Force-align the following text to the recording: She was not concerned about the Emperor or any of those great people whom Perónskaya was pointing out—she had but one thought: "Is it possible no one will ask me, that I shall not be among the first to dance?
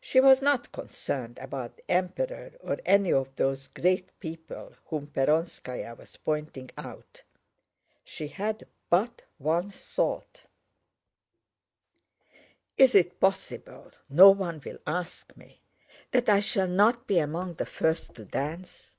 She 0.00 0.20
was 0.20 0.40
not 0.40 0.70
concerned 0.70 1.36
about 1.40 1.76
the 1.78 1.90
Emperor 1.90 2.52
or 2.60 2.78
any 2.86 3.12
of 3.12 3.34
those 3.34 3.66
great 3.66 4.08
people 4.20 4.76
whom 4.86 5.08
Perónskaya 5.08 5.98
was 5.98 6.14
pointing 6.16 6.70
out—she 6.78 8.28
had 8.28 8.68
but 8.88 9.22
one 9.38 9.70
thought: 9.70 10.44
"Is 12.76 12.94
it 12.94 13.18
possible 13.18 13.90
no 14.08 14.30
one 14.30 14.60
will 14.64 14.78
ask 14.86 15.36
me, 15.36 15.60
that 16.12 16.28
I 16.28 16.38
shall 16.38 16.68
not 16.68 17.08
be 17.08 17.18
among 17.18 17.54
the 17.54 17.66
first 17.66 18.14
to 18.14 18.24
dance? 18.26 18.94